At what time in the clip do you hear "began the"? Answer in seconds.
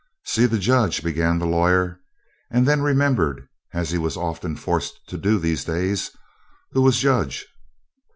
1.03-1.45